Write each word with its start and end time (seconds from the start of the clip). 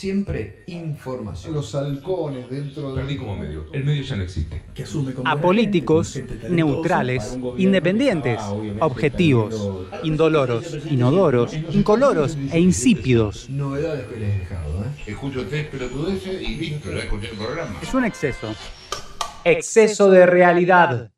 siempre 0.00 0.62
información. 0.66 1.52
Los 1.52 1.74
halcones 1.74 2.48
dentro 2.48 2.94
de... 2.94 3.02
Perdí 3.02 3.18
como 3.18 3.36
medio. 3.36 3.66
El 3.70 3.84
medio 3.84 4.02
ya 4.02 4.16
no 4.16 4.22
existe. 4.22 4.62
Apolíticos, 5.26 6.18
neutrales, 6.48 7.38
independientes, 7.58 8.40
objetivos, 8.80 9.84
indoloros, 10.02 10.78
inodoros, 10.90 11.52
incoloros 11.72 12.38
e 12.50 12.58
insípidos. 12.58 13.50
Novedades 13.50 14.06
que 14.06 14.16
les 14.20 14.34
he 14.34 14.38
dejado, 14.38 14.84
¿eh? 14.84 15.10
Escucho 15.10 15.46
tres 15.46 15.66
pelotudeces 15.66 16.40
y 16.40 16.54
listo, 16.56 16.90
ya 16.90 17.00
escuché 17.00 17.28
el 17.30 17.36
programa. 17.36 17.78
Es 17.82 17.92
un 17.92 18.04
exceso. 18.06 18.54
Exceso 19.44 20.10
de 20.10 20.24
realidad. 20.24 21.10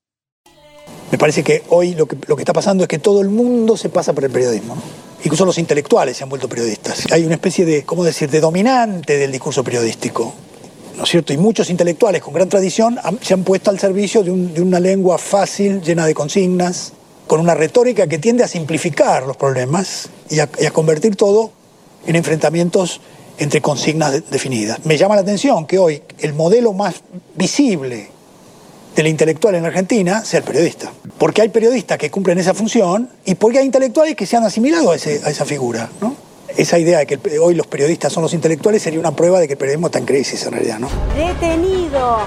Me 1.12 1.18
parece 1.18 1.44
que 1.44 1.62
hoy 1.68 1.94
lo 1.94 2.06
que, 2.06 2.16
lo 2.26 2.34
que 2.34 2.42
está 2.42 2.52
pasando 2.52 2.82
es 2.82 2.88
que 2.88 2.98
todo 2.98 3.20
el 3.20 3.28
mundo 3.28 3.76
se 3.76 3.90
pasa 3.90 4.12
por 4.12 4.24
el 4.24 4.30
periodismo. 4.30 4.74
¿no? 4.74 5.01
Incluso 5.24 5.44
los 5.44 5.58
intelectuales 5.58 6.16
se 6.16 6.24
han 6.24 6.28
vuelto 6.30 6.48
periodistas. 6.48 7.04
Hay 7.12 7.24
una 7.24 7.34
especie 7.34 7.64
de, 7.64 7.84
¿cómo 7.84 8.02
decir?, 8.04 8.28
de 8.30 8.40
dominante 8.40 9.16
del 9.18 9.30
discurso 9.30 9.62
periodístico. 9.62 10.34
¿No 10.96 11.04
es 11.04 11.08
cierto? 11.10 11.32
Y 11.32 11.36
muchos 11.38 11.70
intelectuales 11.70 12.20
con 12.22 12.34
gran 12.34 12.48
tradición 12.48 12.98
se 13.22 13.32
han 13.34 13.44
puesto 13.44 13.70
al 13.70 13.78
servicio 13.78 14.22
de, 14.22 14.30
un- 14.30 14.52
de 14.52 14.60
una 14.60 14.78
lengua 14.80 15.16
fácil, 15.18 15.80
llena 15.80 16.06
de 16.06 16.14
consignas, 16.14 16.92
con 17.26 17.40
una 17.40 17.54
retórica 17.54 18.06
que 18.06 18.18
tiende 18.18 18.44
a 18.44 18.48
simplificar 18.48 19.22
los 19.26 19.36
problemas 19.36 20.08
y 20.28 20.40
a, 20.40 20.48
convertir 20.72 21.16
todo 21.16 21.50
en 22.06 22.16
enfrentamientos 22.16 23.00
entre 23.38 23.62
consignas 23.62 24.12
de- 24.12 24.20
definidas. 24.22 24.84
Me 24.84 24.98
llama 24.98 25.14
la 25.14 25.22
atención 25.22 25.66
que 25.66 25.78
hoy 25.78 26.02
el 26.18 26.34
modelo 26.34 26.72
más 26.74 26.96
visible 27.36 28.10
del 28.94 29.06
intelectual 29.06 29.54
en 29.54 29.64
Argentina 29.66 30.22
sea 30.24 30.38
el 30.40 30.44
periodista. 30.44 30.90
Porque 31.18 31.42
hay 31.42 31.48
periodistas 31.48 31.98
que 31.98 32.10
cumplen 32.10 32.38
esa 32.38 32.52
función 32.54 33.08
y 33.24 33.34
porque 33.36 33.58
hay 33.58 33.66
intelectuales 33.66 34.16
que 34.16 34.26
se 34.26 34.36
han 34.36 34.44
asimilado 34.44 34.90
a, 34.90 34.96
ese- 34.96 35.20
a 35.24 35.30
esa 35.30 35.44
figura. 35.44 35.88
¿no? 36.00 36.14
Esa 36.56 36.78
idea 36.78 36.98
de 36.98 37.06
que 37.06 37.14
el- 37.14 37.38
hoy 37.38 37.54
los 37.54 37.66
periodistas 37.66 38.12
son 38.12 38.22
los 38.22 38.34
intelectuales 38.34 38.82
sería 38.82 39.00
una 39.00 39.12
prueba 39.12 39.40
de 39.40 39.46
que 39.46 39.54
el 39.54 39.58
periodismo 39.58 39.86
está 39.86 39.98
en 39.98 40.04
crisis 40.06 40.44
en 40.44 40.52
realidad. 40.52 40.78
¿no? 40.78 40.88
Detenido. 41.16 42.18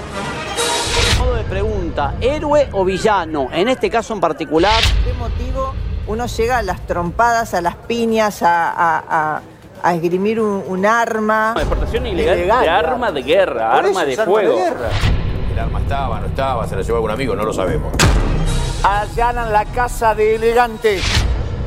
Modo 1.18 1.34
de 1.36 1.44
pregunta, 1.44 2.14
¿héroe 2.20 2.68
o 2.72 2.84
villano? 2.84 3.48
En 3.52 3.68
este 3.68 3.88
caso 3.90 4.12
en 4.14 4.20
particular, 4.20 4.82
¿Qué 5.04 5.12
motivo 5.14 5.72
uno 6.08 6.26
llega 6.26 6.58
a 6.58 6.62
las 6.62 6.86
trompadas, 6.86 7.54
a 7.54 7.60
las 7.60 7.74
piñas, 7.76 8.42
a, 8.42 8.70
a- 8.70 9.04
a- 9.36 9.42
a 9.82 9.94
esgrimir 9.94 10.40
un, 10.40 10.62
un 10.66 10.86
arma? 10.86 11.54
exportación 11.56 12.06
ilegal, 12.06 12.38
Ilegal, 12.38 12.62
de 12.64 12.68
arma 12.70 13.12
de 13.12 13.22
guerra, 13.22 13.70
Por 13.72 13.86
arma 13.86 14.02
eso 14.04 14.06
de 14.06 14.16
fuego. 14.24 14.56
guerra. 14.56 14.88
El 15.56 15.62
arma 15.62 15.80
estaba, 15.80 16.20
no 16.20 16.26
estaba, 16.26 16.66
se 16.66 16.76
la 16.76 16.82
llevó 16.82 16.96
algún 16.96 17.12
amigo, 17.12 17.34
no 17.34 17.42
lo 17.42 17.50
sabemos. 17.50 17.90
Allanan 18.82 19.50
la 19.50 19.64
casa 19.64 20.14
de 20.14 20.34
elegante. 20.34 21.00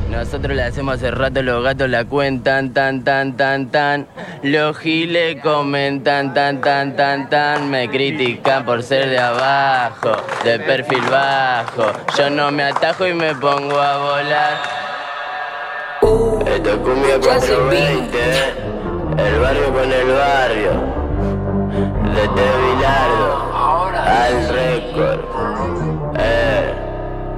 Nosotros 0.08 0.54
le 0.54 0.62
hacemos 0.62 0.94
hace 0.94 1.10
rato, 1.10 1.42
los 1.42 1.64
gatos 1.64 1.90
la 1.90 2.04
cuentan, 2.04 2.72
tan, 2.72 3.02
tan, 3.02 3.36
tan, 3.36 3.66
tan. 3.66 4.06
Los 4.44 4.78
giles 4.78 5.42
comentan, 5.42 6.32
tan, 6.32 6.60
tan, 6.60 6.94
tan, 6.94 7.28
tan. 7.28 7.68
Me 7.68 7.90
critican 7.90 8.64
por 8.64 8.84
ser 8.84 9.08
de 9.10 9.18
abajo, 9.18 10.12
de 10.44 10.60
perfil 10.60 11.02
bajo. 11.10 11.86
Yo 12.16 12.30
no 12.30 12.52
me 12.52 12.62
atajo 12.62 13.08
y 13.08 13.12
me 13.12 13.34
pongo 13.34 13.80
a 13.80 13.98
volar. 13.98 14.56
Esto 16.46 16.70
es 16.70 16.76
cumbia 16.76 17.18
420, 17.18 18.18
eh. 18.18 18.54
El 19.18 19.40
barrio 19.40 19.72
con 19.72 19.92
el 19.92 20.12
barrio. 20.12 20.70
Desde 22.14 22.76
Bilardo 22.76 23.49
al 24.10 24.48
récord. 24.48 25.20
Eh. 26.18 26.74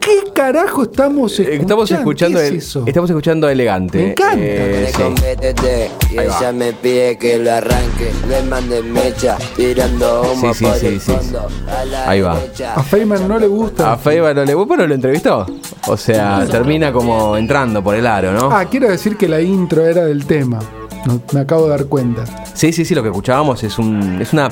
¿Qué 0.00 0.32
carajo 0.34 0.82
estamos 0.82 1.32
escuchando? 1.38 1.62
Estamos 1.62 1.90
escuchando, 1.92 2.38
¿Qué 2.40 2.44
es 2.46 2.50
el- 2.50 2.56
eso? 2.58 2.84
estamos 2.86 3.08
escuchando 3.10 3.46
a 3.46 3.52
Elegante. 3.52 3.98
Me 3.98 4.10
encanta. 4.10 4.36
Eh, 4.40 4.92
sí. 4.96 6.14
Y 6.14 6.18
Ahí 6.18 6.26
va. 6.26 6.38
ella 6.38 6.52
me 6.52 6.72
pide 6.72 7.16
que 7.18 7.38
lo 7.38 7.52
arranque. 7.52 8.10
Le 8.28 8.42
mande 8.42 8.82
mecha, 8.82 9.36
tirando 9.54 10.22
humo 10.32 10.52
Sí, 10.52 10.58
sí, 10.58 10.64
por 10.64 10.74
sí, 10.74 10.86
el 10.86 11.00
sí, 11.00 11.12
fondo. 11.12 11.46
A 11.68 11.84
la 11.84 12.08
Ahí 12.10 12.20
va. 12.20 12.34
derecha. 12.36 12.74
A 12.74 12.82
Feynman 12.82 13.28
no 13.28 13.38
le 13.38 13.46
gusta. 13.46 13.92
A 13.92 13.96
Feiba 13.96 14.34
no 14.34 14.44
le 14.44 14.54
bueno, 14.54 14.86
lo 14.86 14.94
entrevistó. 14.94 15.46
O 15.86 15.96
sea, 15.96 16.44
termina 16.50 16.92
como 16.92 17.36
entrando 17.36 17.82
por 17.82 17.94
el 17.94 18.06
aro, 18.06 18.32
¿no? 18.32 18.50
Ah, 18.50 18.64
quiero 18.68 18.88
decir 18.88 19.16
que 19.16 19.28
la 19.28 19.40
intro 19.40 19.86
era 19.86 20.04
del 20.04 20.26
tema. 20.26 20.58
No, 21.06 21.20
me 21.32 21.40
acabo 21.40 21.64
de 21.64 21.70
dar 21.70 21.86
cuenta. 21.86 22.24
Sí, 22.54 22.72
sí, 22.72 22.84
sí, 22.84 22.94
lo 22.94 23.02
que 23.02 23.08
escuchábamos 23.10 23.62
es 23.62 23.78
un 23.78 24.20
es 24.20 24.32
una 24.32 24.48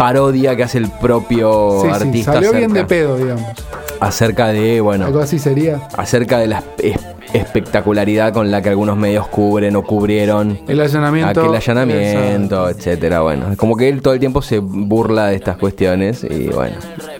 parodia 0.00 0.56
que 0.56 0.62
hace 0.62 0.78
el 0.78 0.88
propio 0.90 1.80
Sí, 1.82 1.88
sí, 1.88 1.94
artista 1.94 2.32
salió 2.32 2.52
bien 2.52 2.72
de 2.72 2.80
acerca, 2.80 2.88
pedo, 2.88 3.16
digamos. 3.18 3.44
acerca 4.00 4.48
de, 4.48 4.80
bueno, 4.80 5.04
Algo 5.06 5.20
así 5.20 5.38
sería. 5.38 5.86
acerca 5.96 6.38
de 6.38 6.46
la 6.46 6.64
es- 6.78 6.96
espectacularidad 7.34 8.32
con 8.32 8.50
la 8.50 8.60
que 8.62 8.70
algunos 8.70 8.96
medios 8.96 9.28
cubren 9.28 9.76
o 9.76 9.82
cubrieron 9.84 10.58
El 10.66 10.80
allanamiento. 10.80 11.40
aquel 11.42 11.54
allanamiento, 11.54 12.68
etcétera. 12.68 13.20
Bueno, 13.20 13.44
como 13.56 13.76
que 13.76 13.88
él 13.88 14.00
todo 14.02 14.14
el 14.14 14.20
tiempo 14.20 14.40
se 14.42 14.58
burla 14.58 15.26
de 15.26 15.36
estas 15.36 15.56
cuestiones 15.58 16.24
y 16.24 16.48
bueno, 16.48 16.76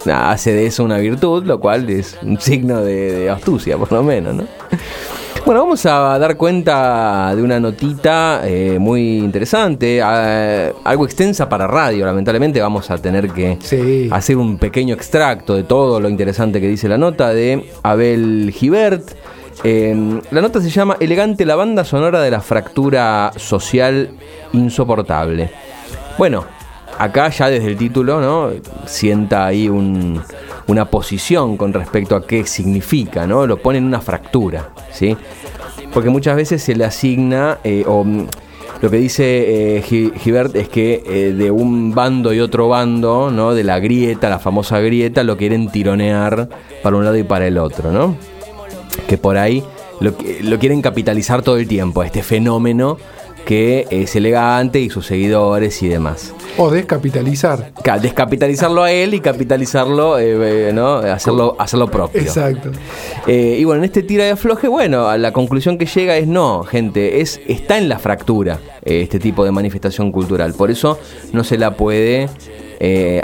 nada, 0.07 0.31
hace 0.33 0.53
de 0.53 0.67
eso 0.67 0.83
una 0.83 0.99
virtud, 0.99 1.45
lo 1.45 1.61
cual 1.61 1.89
es 1.91 2.17
un 2.23 2.41
signo 2.41 2.83
de, 2.83 3.13
de 3.13 3.31
astucia, 3.31 3.77
por 3.77 3.93
lo 3.93 4.03
menos, 4.03 4.35
¿no? 4.35 4.45
Bueno, 5.51 5.63
vamos 5.65 5.85
a 5.85 6.17
dar 6.17 6.37
cuenta 6.37 7.35
de 7.35 7.43
una 7.43 7.59
notita 7.59 8.43
eh, 8.45 8.79
muy 8.79 9.19
interesante, 9.19 10.01
eh, 10.01 10.73
algo 10.85 11.05
extensa 11.05 11.49
para 11.49 11.67
radio, 11.67 12.07
lamentablemente 12.07 12.61
vamos 12.61 12.89
a 12.89 12.99
tener 12.99 13.31
que 13.31 13.59
Sí. 13.61 14.09
hacer 14.13 14.37
un 14.37 14.59
pequeño 14.59 14.95
extracto 14.95 15.57
de 15.57 15.65
todo 15.65 15.99
lo 15.99 16.09
interesante 16.09 16.61
que 16.61 16.69
dice 16.69 16.89
la 16.89 16.99
nota 16.99 17.31
de 17.31 17.69
Abel 17.83 18.53
Gibert. 18.57 19.11
Eh, 19.65 20.21
la 20.31 20.41
nota 20.41 20.61
se 20.61 20.71
llama 20.71 20.97
Elegante 21.01 21.45
la 21.45 21.57
banda 21.57 21.83
sonora 21.85 22.21
de 22.23 22.31
la 22.31 22.41
fractura 22.41 23.33
social 23.35 24.11
insoportable. 24.53 25.51
Bueno, 26.17 26.45
acá 26.97 27.29
ya 27.29 27.51
desde 27.51 27.67
el 27.67 27.77
título, 27.77 28.21
¿no? 28.21 28.51
Sienta 28.87 29.47
ahí 29.47 29.69
un- 29.69 30.23
una 30.71 30.87
posición 30.87 31.57
con 31.57 31.73
respecto 31.73 32.15
a 32.15 32.27
qué 32.27 32.47
significa, 32.47 33.27
¿no? 33.27 33.47
Lo 33.47 33.57
pone 33.57 33.79
en 33.79 33.85
una 33.85 34.01
fractura, 34.01 34.71
¿sí? 34.93 35.17
Porque 35.93 36.11
muchas 36.11 36.37
veces 36.37 36.63
se 36.63 36.77
le 36.77 36.85
asigna, 36.85 37.59
eh, 37.65 37.85
o 37.87 38.05
mm, 38.05 38.27
lo 38.81 38.91
que 38.91 38.97
dice 38.97 39.25
eh, 39.25 39.79
es 39.79 40.69
que 40.69 41.03
eh, 41.05 41.33
de 41.33 41.51
un 41.51 41.93
bando 41.93 42.33
y 42.33 42.41
otro 42.41 42.69
bando, 42.69 43.31
¿no? 43.31 43.53
De 43.55 43.65
la 43.65 43.81
grieta, 43.81 44.29
la 44.31 44.39
famosa 44.39 44.81
grieta, 44.81 45.25
lo 45.25 45.37
quieren 45.37 45.71
tironear 45.71 46.49
para 46.83 46.97
un 46.97 47.05
lado 47.05 47.17
y 47.17 47.25
para 47.25 47.47
el 47.47 47.59
otro, 47.59 47.91
¿no? 47.91 48.17
que 49.07 49.19
por 49.19 49.39
ahí 49.39 49.65
lo, 50.01 50.15
lo 50.43 50.59
quieren 50.59 50.83
capitalizar 50.83 51.43
todo 51.43 51.57
el 51.57 51.67
tiempo, 51.67 52.05
este 52.05 52.23
fenómeno 52.23 52.97
que 53.45 53.87
es 53.91 54.15
elegante 54.17 54.81
y 54.81 54.91
sus 54.91 55.07
seguidores 55.07 55.83
y 55.83 55.89
demás. 55.89 56.33
O 56.57 56.71
descapitalizar. 56.71 57.73
Ca- 57.83 57.99
Descapitalizarlo 57.99 58.83
a 58.83 58.93
él 58.93 59.15
y 59.15 59.21
capitalizarlo, 59.21 60.19
eh, 60.19 60.69
eh, 60.69 60.73
¿no? 60.73 60.97
Hacerlo, 60.97 61.57
hacerlo 61.59 61.89
propio. 61.91 62.21
Exacto. 62.21 62.71
Eh, 63.27 63.57
y 63.59 63.65
bueno, 63.65 63.81
en 63.81 63.85
este 63.87 64.03
tira 64.03 64.27
y 64.27 64.31
afloje, 64.31 64.69
bueno, 64.69 65.09
a 65.09 65.17
la 65.19 65.33
conclusión 65.33 65.79
que 65.79 65.87
llega 65.87 66.17
es 66.17 66.27
no, 66.27 66.63
gente, 66.65 67.21
es, 67.21 67.41
está 67.49 67.79
en 67.79 67.89
la 67.89 67.99
fractura 67.99 68.59
eh, 68.85 69.01
este 69.03 69.19
tipo 69.19 69.45
de 69.45 69.51
manifestación 69.53 70.13
cultural. 70.13 70.55
Por 70.55 70.71
eso 70.71 70.99
no 71.33 71.43
se 71.45 71.57
la 71.59 71.77
puede 71.77 72.29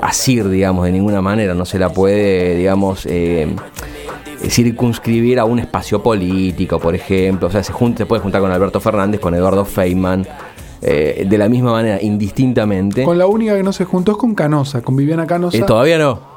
asir, 0.03 0.49
digamos, 0.49 0.85
de 0.85 0.93
ninguna 0.93 1.23
manera, 1.23 1.55
no 1.55 1.65
se 1.65 1.79
la 1.79 1.89
puede, 1.91 2.57
digamos, 2.57 3.07
circunscribir 4.51 5.39
a 5.39 5.45
un 5.45 5.59
espacio 5.59 6.03
político, 6.03 6.79
por 6.79 6.95
ejemplo. 6.95 7.49
O 7.49 7.51
sea, 7.51 7.63
se, 7.63 7.73
junta, 7.73 7.99
se 7.99 8.07
puede 8.07 8.23
juntar 8.23 8.41
con 8.41 8.51
Alberto 8.51 8.81
Fernández, 8.81 9.21
con 9.21 9.35
Eduardo 9.35 9.65
Feynman, 9.65 10.27
eh, 10.83 11.27
de 11.29 11.39
la 11.39 11.49
misma 11.49 11.73
manera, 11.73 12.01
indistintamente. 12.01 13.03
Con 13.05 13.19
la 13.19 13.27
única 13.27 13.57
que 13.57 13.63
no 13.63 13.73
se 13.73 13.85
juntó 13.85 14.13
es 14.13 14.19
con 14.19 14.35
Canosa, 14.35 14.83
con 14.83 14.97
Viviana 14.97 15.27
Canosa. 15.27 15.57
Eh, 15.57 15.63
todavía 15.63 15.99
no. 15.99 16.37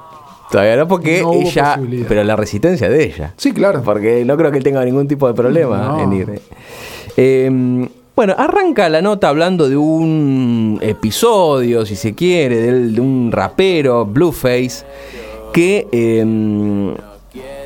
Todavía 0.51 0.77
no, 0.77 0.87
porque 0.87 1.21
No 1.21 1.33
ella. 1.33 1.79
Pero 2.07 2.23
la 2.23 2.35
resistencia 2.35 2.89
de 2.89 3.03
ella. 3.03 3.33
Sí, 3.37 3.51
claro. 3.51 3.83
Porque 3.83 4.25
no 4.25 4.35
creo 4.35 4.51
que 4.51 4.57
él 4.57 4.63
tenga 4.63 4.83
ningún 4.83 5.07
tipo 5.07 5.27
de 5.27 5.33
problema 5.33 5.77
No. 5.77 6.01
en 6.01 6.13
ir. 6.13 6.41
Eh, 7.15 7.89
bueno, 8.15 8.35
arranca 8.37 8.89
la 8.89 9.01
nota 9.01 9.29
hablando 9.29 9.69
de 9.69 9.77
un 9.77 10.77
episodio, 10.81 11.85
si 11.85 11.95
se 11.95 12.15
quiere, 12.15 12.57
de, 12.61 12.99
un 12.99 13.31
rapero, 13.31 14.05
Blueface, 14.05 14.83
que 15.53 15.87
eh, 15.91 16.95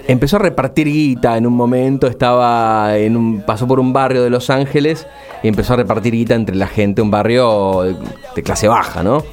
empezó 0.08 0.38
a 0.38 0.40
repartir 0.40 0.88
guita 0.88 1.38
en 1.38 1.48
un 1.48 1.54
momento, 1.54 2.08
estaba 2.08 2.98
en 2.98 3.16
un, 3.16 3.42
pasó 3.42 3.68
por 3.68 3.80
un 3.80 3.94
barrio 3.94 4.24
de 4.24 4.30
Los 4.30 4.50
Ángeles 4.50 5.08
y 5.42 5.48
empezó 5.48 5.74
a 5.74 5.78
repartir 5.78 6.14
guita 6.14 6.36
entre 6.36 6.56
la 6.56 6.68
gente, 6.68 7.02
un 7.02 7.12
barrio 7.12 7.96
de, 8.36 8.44
clase 8.44 8.68
baja, 8.68 9.04
¿no? 9.04 9.24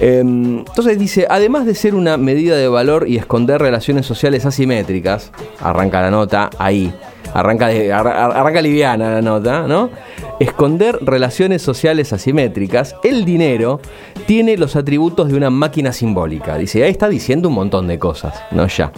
Eh, 0.00 0.20
entonces 0.20 0.98
dice, 0.98 1.26
además 1.28 1.66
de 1.66 1.74
ser 1.74 1.94
una 1.94 2.16
medida 2.16 2.56
de 2.56 2.68
valor 2.68 3.08
y 3.08 3.16
esconder 3.16 3.60
relaciones 3.60 4.06
sociales 4.06 4.44
asimétricas, 4.44 5.30
arranca 5.60 6.02
la 6.02 6.10
nota 6.10 6.50
ahí, 6.58 6.92
arranca, 7.32 7.66
arranca 7.66 8.60
liviana 8.60 9.10
la 9.10 9.22
nota, 9.22 9.66
¿no? 9.66 9.90
Esconder 10.40 10.98
relaciones 11.00 11.62
sociales 11.62 12.12
asimétricas, 12.12 12.96
el 13.04 13.24
dinero 13.24 13.80
tiene 14.26 14.56
los 14.56 14.74
atributos 14.74 15.28
de 15.28 15.36
una 15.36 15.50
máquina 15.50 15.92
simbólica. 15.92 16.56
Dice, 16.56 16.82
ahí 16.82 16.90
está 16.90 17.08
diciendo 17.08 17.48
un 17.48 17.54
montón 17.54 17.86
de 17.86 17.98
cosas, 17.98 18.34
¿no? 18.50 18.66
Ya. 18.66 18.90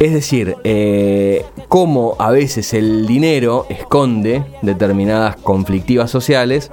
Es 0.00 0.12
decir, 0.12 0.56
eh, 0.64 1.44
cómo 1.68 2.16
a 2.18 2.30
veces 2.30 2.74
el 2.74 3.06
dinero 3.06 3.66
esconde 3.68 4.44
determinadas 4.62 5.36
conflictivas 5.36 6.10
sociales 6.10 6.70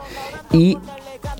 y 0.52 0.78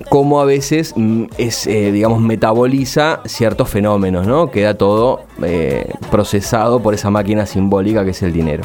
cómo 0.08 0.40
a 0.40 0.44
veces 0.44 0.94
mm, 0.96 1.24
es, 1.38 1.66
eh, 1.66 1.92
digamos, 1.92 2.20
metaboliza 2.20 3.20
ciertos 3.24 3.68
fenómenos, 3.68 4.26
¿no? 4.26 4.50
Queda 4.50 4.74
todo 4.74 5.20
eh, 5.42 5.90
procesado 6.10 6.80
por 6.80 6.94
esa 6.94 7.10
máquina 7.10 7.46
simbólica 7.46 8.04
que 8.04 8.10
es 8.10 8.22
el 8.22 8.32
dinero. 8.32 8.64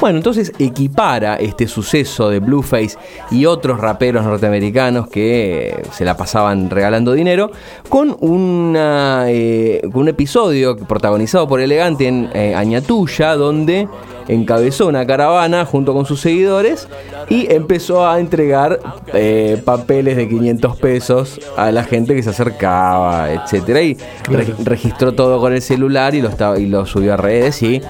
Bueno, 0.00 0.18
entonces 0.18 0.52
equipara 0.58 1.36
este 1.36 1.68
suceso 1.68 2.30
de 2.30 2.40
Blueface 2.40 2.96
y 3.30 3.46
otros 3.46 3.80
raperos 3.80 4.24
norteamericanos 4.24 5.08
que 5.08 5.68
eh, 5.68 5.82
se 5.92 6.04
la 6.04 6.16
pasaban 6.16 6.70
regalando 6.70 7.12
dinero 7.12 7.50
con, 7.88 8.16
una, 8.20 9.24
eh, 9.28 9.82
con 9.92 10.02
un 10.02 10.08
episodio 10.08 10.76
protagonizado 10.76 11.46
por 11.46 11.60
Elegante 11.60 12.08
en 12.08 12.30
Añatuya, 12.56 13.36
donde 13.36 13.88
encabezó 14.28 14.86
una 14.86 15.06
caravana 15.06 15.64
junto 15.64 15.92
con 15.92 16.06
sus 16.06 16.20
seguidores 16.20 16.88
y 17.28 17.52
empezó 17.52 18.06
a 18.06 18.18
entregar 18.20 18.78
eh, 19.12 19.60
papeles 19.64 20.16
de 20.16 20.28
500 20.28 20.76
pesos 20.78 21.40
a 21.56 21.70
la 21.72 21.84
gente 21.84 22.14
que 22.14 22.22
se 22.22 22.30
acercaba, 22.30 23.30
etcétera 23.32 23.82
Y 23.82 23.96
re- 24.28 24.54
registró 24.64 25.12
todo 25.12 25.40
con 25.40 25.52
el 25.52 25.62
celular 25.62 26.14
y 26.14 26.22
lo, 26.22 26.28
estaba, 26.28 26.58
y 26.58 26.66
lo 26.66 26.86
subió 26.86 27.14
a 27.14 27.16
redes 27.16 27.62
y 27.62 27.80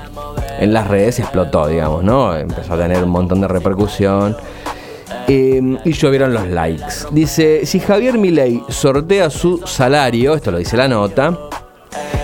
en 0.60 0.72
las 0.72 0.88
redes 0.88 1.18
explotó, 1.18 1.66
digamos, 1.66 2.04
¿no? 2.04 2.36
Empezó 2.36 2.74
a 2.74 2.78
tener 2.78 3.02
un 3.02 3.10
montón 3.10 3.40
de 3.40 3.48
repercusión. 3.48 4.36
Eh, 5.26 5.78
y 5.84 5.92
llovieron 5.92 6.34
los 6.34 6.46
likes. 6.48 7.06
Dice, 7.10 7.64
si 7.64 7.80
Javier 7.80 8.18
Milei 8.18 8.62
sortea 8.68 9.30
su 9.30 9.58
salario, 9.66 10.34
esto 10.34 10.50
lo 10.50 10.58
dice 10.58 10.76
la 10.76 10.86
nota, 10.86 11.36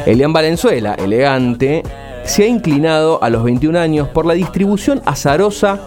Elian 0.05 0.33
Valenzuela, 0.33 0.95
elegante, 0.95 1.83
se 2.25 2.45
ha 2.45 2.47
inclinado 2.47 3.23
a 3.23 3.31
los 3.31 3.43
21 3.43 3.79
años 3.79 4.09
por 4.09 4.27
la 4.27 4.35
distribución 4.35 5.03
azarosa 5.05 5.81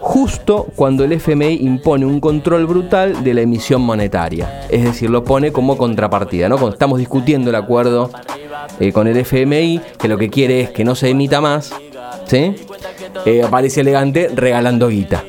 justo 0.00 0.66
cuando 0.76 1.04
el 1.04 1.12
FMI 1.12 1.58
impone 1.60 2.06
un 2.06 2.20
control 2.20 2.66
brutal 2.66 3.24
de 3.24 3.34
la 3.34 3.42
emisión 3.42 3.82
monetaria. 3.82 4.62
Es 4.70 4.84
decir, 4.84 5.10
lo 5.10 5.24
pone 5.24 5.52
como 5.52 5.76
contrapartida, 5.76 6.48
¿no? 6.48 6.68
Estamos 6.68 6.98
discutiendo 6.98 7.50
el 7.50 7.56
acuerdo 7.56 8.10
eh, 8.80 8.92
con 8.92 9.06
el 9.06 9.16
FMI, 9.16 9.80
que 9.98 10.08
lo 10.08 10.16
que 10.16 10.30
quiere 10.30 10.60
es 10.60 10.70
que 10.70 10.84
no 10.84 10.94
se 10.94 11.10
emita 11.10 11.40
más, 11.40 11.72
¿sí? 12.26 12.54
Eh, 13.24 13.42
aparece 13.42 13.80
elegante 13.80 14.30
regalando 14.34 14.88
guita. 14.88 15.24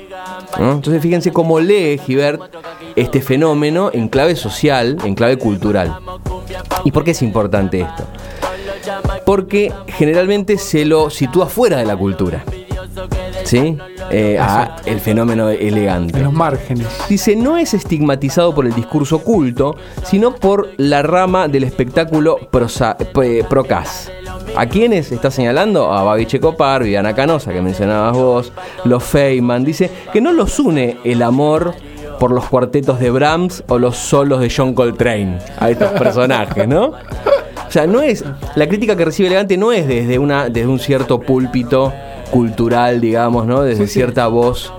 ¿no? 0.59 0.73
Entonces 0.73 1.01
fíjense 1.01 1.31
cómo 1.31 1.59
lee 1.59 1.99
Gibert 2.05 2.41
este 2.95 3.21
fenómeno 3.21 3.91
en 3.93 4.07
clave 4.07 4.35
social, 4.35 4.97
en 5.03 5.15
clave 5.15 5.37
cultural. 5.37 5.97
¿Y 6.83 6.91
por 6.91 7.03
qué 7.03 7.11
es 7.11 7.21
importante 7.21 7.81
esto? 7.81 8.03
Porque 9.29 9.71
generalmente 9.89 10.57
se 10.57 10.85
lo 10.85 11.11
sitúa 11.11 11.45
fuera 11.45 11.77
de 11.77 11.85
la 11.85 11.95
cultura. 11.95 12.43
¿Sí? 13.43 13.77
Eh, 14.09 14.39
a 14.39 14.77
el 14.87 14.99
fenómeno 14.99 15.49
elegante. 15.49 16.17
En 16.17 16.23
los 16.23 16.33
márgenes. 16.33 16.87
Dice, 17.07 17.35
no 17.35 17.55
es 17.55 17.75
estigmatizado 17.75 18.55
por 18.55 18.65
el 18.65 18.73
discurso 18.73 19.19
culto, 19.19 19.75
sino 20.03 20.33
por 20.33 20.69
la 20.77 21.03
rama 21.03 21.47
del 21.47 21.63
espectáculo 21.63 22.39
prosa- 22.51 22.97
eh, 23.21 23.43
procas. 23.47 24.11
¿A 24.55 24.65
quiénes 24.65 25.11
está 25.11 25.29
señalando? 25.29 25.93
A 25.93 26.01
Babi 26.01 26.25
Checopar, 26.25 26.81
Viviana 26.81 27.13
Canosa, 27.13 27.53
que 27.53 27.61
mencionabas 27.61 28.13
vos, 28.17 28.51
los 28.83 29.03
Feynman. 29.03 29.63
Dice 29.63 29.91
que 30.11 30.21
no 30.21 30.31
los 30.33 30.57
une 30.57 30.97
el 31.03 31.21
amor 31.21 31.75
por 32.19 32.31
los 32.31 32.45
cuartetos 32.49 32.99
de 32.99 33.11
Brahms 33.11 33.63
o 33.67 33.77
los 33.77 33.95
solos 33.95 34.39
de 34.41 34.51
John 34.55 34.73
Coltrane 34.73 35.37
a 35.59 35.69
estos 35.69 35.91
personajes, 35.91 36.67
¿no? 36.67 36.93
O 37.69 37.71
sea, 37.71 37.85
no 37.87 38.01
es. 38.01 38.25
La 38.55 38.67
crítica 38.67 38.95
que 38.97 39.05
recibe 39.05 39.27
Elegante 39.27 39.55
no 39.55 39.71
es 39.71 39.87
desde, 39.87 40.17
una, 40.19 40.49
desde 40.49 40.67
un 40.67 40.79
cierto 40.79 41.19
púlpito 41.21 41.93
cultural, 42.31 42.99
digamos, 42.99 43.45
¿no? 43.45 43.61
Desde 43.61 43.87
cierta 43.87 44.27
voz 44.27 44.73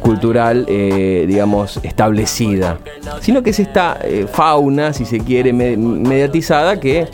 cultural, 0.00 0.64
eh, 0.68 1.24
digamos, 1.28 1.78
establecida. 1.82 2.78
Sino 3.20 3.42
que 3.42 3.50
es 3.50 3.58
esta 3.58 3.98
eh, 4.02 4.26
fauna, 4.32 4.92
si 4.92 5.04
se 5.04 5.18
quiere, 5.18 5.52
me- 5.52 5.76
mediatizada 5.76 6.78
que 6.78 7.08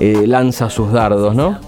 eh, 0.00 0.24
lanza 0.26 0.68
sus 0.68 0.92
dardos, 0.92 1.34
¿no? 1.34 1.58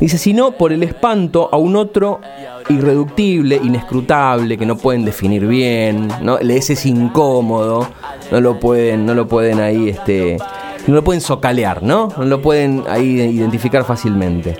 Dice, 0.00 0.16
sino 0.18 0.52
por 0.52 0.72
el 0.72 0.82
espanto 0.84 1.48
a 1.52 1.56
un 1.56 1.74
otro 1.76 2.20
irreductible, 2.68 3.56
inescrutable, 3.62 4.56
que 4.56 4.66
no 4.66 4.76
pueden 4.76 5.04
definir 5.04 5.46
bien, 5.46 6.08
¿no? 6.22 6.38
Les 6.38 6.70
es 6.70 6.86
incómodo, 6.86 7.88
no 8.30 8.40
lo 8.40 8.58
pueden, 8.60 9.06
no 9.06 9.14
lo 9.14 9.26
pueden 9.28 9.60
ahí, 9.60 9.88
este, 9.90 10.38
no 10.86 10.94
lo 10.94 11.04
pueden 11.04 11.20
socalear, 11.20 11.82
¿no? 11.82 12.08
No 12.16 12.24
lo 12.24 12.42
pueden 12.42 12.84
ahí 12.88 13.20
identificar 13.20 13.84
fácilmente. 13.84 14.58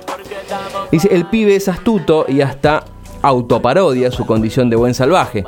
Dice, 0.91 1.09
el 1.11 1.25
pibe 1.25 1.55
es 1.55 1.67
astuto 1.67 2.25
y 2.27 2.41
hasta 2.41 2.83
autoparodia 3.23 4.11
su 4.11 4.25
condición 4.25 4.69
de 4.69 4.75
buen 4.75 4.93
salvaje, 4.93 5.45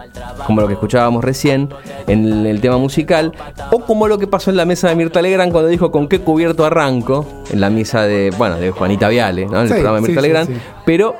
como 0.48 0.62
lo 0.62 0.68
que 0.68 0.74
escuchábamos 0.74 1.24
recién 1.24 1.70
en 2.08 2.46
el, 2.46 2.62
tema 2.62 2.78
musical, 2.78 3.34
o 3.72 3.82
como 3.82 4.08
lo 4.08 4.18
que 4.18 4.28
pasó 4.28 4.50
en 4.50 4.58
la 4.58 4.66
mesa 4.66 4.88
de 4.88 4.96
Mirta 4.96 5.22
Legrand 5.22 5.52
cuando 5.52 5.70
dijo 5.70 5.92
con 5.92 6.08
qué 6.08 6.20
cubierto 6.20 6.66
arranco, 6.66 7.26
en 7.52 7.60
la 7.60 7.70
misa 7.70 8.04
de, 8.04 8.32
bueno, 8.38 8.56
de 8.56 8.72
Juanita 8.72 9.10
Viale, 9.10 9.46
¿no? 9.46 9.58
en 9.58 9.64
el 9.64 9.68
Sí, 9.68 9.74
programa 9.74 9.98
de 9.98 10.02
Mirta 10.04 10.22
sí, 10.22 10.28
Legrand, 10.28 10.48
sí. 10.48 10.56
pero 10.86 11.16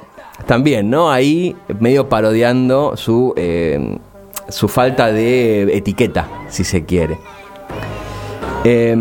también, 0.46 0.90
¿no? 0.90 1.12
Ahí 1.12 1.56
medio 1.80 2.08
parodiando 2.08 2.96
su, 2.96 3.34
eh, 3.36 3.98
su 4.48 4.70
falta 4.70 5.12
de 5.12 5.76
etiqueta, 5.76 6.28
si 6.48 6.64
se 6.64 6.86
quiere. 6.86 7.20
Eh, 8.68 8.96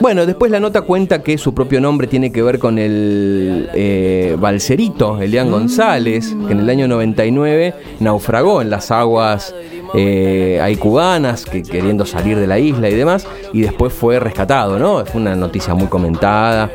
bueno, 0.00 0.26
después 0.26 0.50
la 0.50 0.60
nota 0.60 0.82
cuenta 0.82 1.22
que 1.22 1.38
su 1.38 1.54
propio 1.54 1.80
nombre 1.80 2.06
tiene 2.06 2.30
que 2.30 2.42
ver 2.42 2.58
con 2.58 2.78
el 2.78 3.70
eh, 3.72 4.36
balserito, 4.38 5.18
Elian 5.22 5.50
González, 5.50 6.36
que 6.46 6.52
en 6.52 6.60
el 6.60 6.68
año 6.68 6.86
99 6.86 7.74
naufragó 8.00 8.60
en 8.60 8.68
las 8.68 8.90
aguas 8.90 9.54
eh, 9.94 10.60
ahí 10.62 10.76
cubanas, 10.76 11.46
que, 11.46 11.62
queriendo 11.62 12.04
salir 12.04 12.38
de 12.38 12.46
la 12.46 12.58
isla 12.58 12.90
y 12.90 12.94
demás, 12.94 13.26
y 13.54 13.62
después 13.62 13.94
fue 13.94 14.20
rescatado, 14.20 14.78
¿no? 14.78 15.02
Fue 15.06 15.18
una 15.18 15.34
noticia 15.34 15.72
muy 15.72 15.88
comentada. 15.88 16.70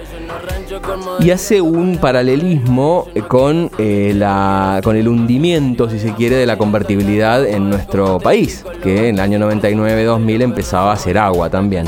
Y 1.20 1.32
hace 1.32 1.62
un 1.62 1.98
paralelismo 1.98 3.08
con, 3.28 3.72
eh, 3.78 4.14
la, 4.16 4.82
con 4.84 4.96
el 4.96 5.08
hundimiento, 5.08 5.90
si 5.90 6.00
se 6.00 6.14
quiere, 6.14 6.36
de 6.36 6.46
la 6.46 6.58
convertibilidad 6.58 7.46
en 7.46 7.70
nuestro 7.70 8.20
país, 8.20 8.66
que 8.82 9.10
en 9.10 9.16
el 9.16 9.22
año 9.22 9.40
99-2000 9.40 10.42
empezaba 10.42 10.92
a 10.92 10.94
hacer 10.94 11.18
agua 11.18 11.50
también. 11.50 11.88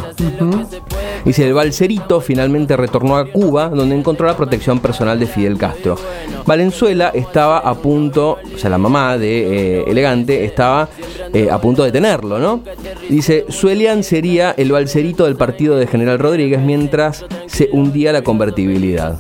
Dice, 1.26 1.48
el 1.48 1.56
balserito 1.56 2.22
finalmente 2.22 2.78
retornó 2.78 3.18
a 3.18 3.26
Cuba, 3.32 3.70
donde 3.70 3.96
encontró 3.96 4.28
la 4.28 4.38
protección 4.38 4.80
personal 4.80 5.20
de 5.20 5.26
Fidel 5.26 5.58
Castro. 5.58 5.98
Valenzuela 6.46 7.10
estaba 7.16 7.58
a 7.58 7.74
punto, 7.74 8.38
o 8.54 8.58
sea, 8.58 8.70
la 8.70 8.78
mamá 8.78 9.18
de 9.18 9.80
eh, 9.80 9.86
Elegante 9.88 10.46
estaba 10.46 10.88
eh, 11.34 11.50
a 11.50 11.60
punto 11.60 11.84
de 11.84 11.92
tenerlo, 11.92 12.38
¿no? 12.38 12.62
Dice, 13.10 13.46
Suelian 13.50 14.04
sería 14.04 14.52
el 14.52 14.72
balserito 14.72 15.26
del 15.26 15.36
partido 15.36 15.78
de 15.78 15.88
General 15.88 16.20
Rodríguez 16.20 16.62
mientras 16.62 17.26
se 17.56 17.70
hundía 17.72 18.12
la 18.12 18.22
convertibilidad. 18.22 19.18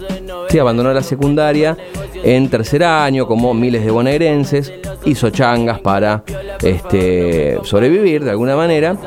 Se 0.49 0.59
abandonó 0.59 0.91
la 0.93 1.01
secundaria 1.03 1.77
en 2.21 2.49
tercer 2.49 2.83
año, 2.83 3.27
como 3.27 3.53
miles 3.53 3.85
de 3.85 3.91
bonaerenses, 3.91 4.73
hizo 5.05 5.29
changas 5.29 5.79
para 5.79 6.23
este, 6.61 7.57
sobrevivir 7.63 8.25
de 8.25 8.31
alguna 8.31 8.57
manera. 8.57 8.97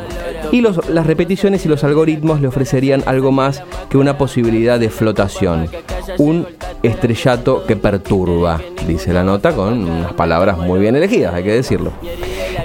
Y 0.51 0.63
los- 0.63 0.89
las 0.89 1.07
repeticiones 1.07 1.67
y 1.67 1.69
los 1.69 1.85
algoritmos 1.85 2.41
le 2.41 2.49
ofrecerían 2.49 3.03
algo 3.05 3.31
más 3.31 3.63
que 3.91 3.99
una 3.99 4.17
posibilidad 4.17 4.81
de 4.81 4.89
flotación. 4.89 5.69
Un 6.17 6.47
estrellato 6.83 7.67
que 7.67 7.77
perturba, 7.77 8.61
dice 8.87 9.13
la 9.13 9.25
nota, 9.25 9.53
con 9.53 9.85
unas 9.91 10.15
palabras 10.15 10.57
muy 10.57 10.81
bien 10.81 10.97
elegidas, 10.97 11.35
hay 11.35 11.45
que 11.45 11.53
decirlo. 11.53 11.93